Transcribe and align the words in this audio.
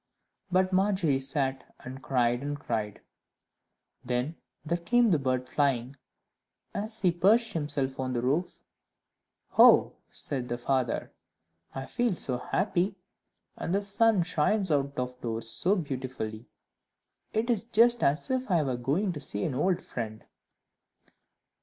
But 0.51 0.73
Margery 0.73 1.19
sat, 1.19 1.75
and 1.81 2.01
cried 2.01 2.41
and 2.41 2.59
cried. 2.59 3.01
Then 4.03 4.35
there 4.65 4.79
came 4.79 5.11
the 5.11 5.19
bird 5.19 5.47
flying, 5.47 5.95
and 6.73 6.85
as 6.85 7.01
he 7.01 7.11
perched 7.11 7.53
himself 7.53 7.99
on 7.99 8.13
the 8.13 8.21
roof, 8.23 8.63
"Oh," 9.59 9.93
said 10.09 10.49
the 10.49 10.57
father, 10.57 11.11
"I 11.75 11.85
feel 11.85 12.15
so 12.15 12.39
happy, 12.39 12.95
and 13.55 13.75
the 13.75 13.83
sun 13.83 14.23
shines 14.23 14.71
out 14.71 14.97
of 14.97 15.21
doors 15.21 15.51
so 15.51 15.75
beautifully! 15.75 16.49
It 17.31 17.51
is 17.51 17.65
just 17.65 18.01
as 18.01 18.31
if 18.31 18.49
I 18.49 18.63
were 18.63 18.77
going 18.77 19.13
to 19.13 19.19
see 19.19 19.43
an 19.45 19.53
old 19.53 19.83
friend. 19.83 20.23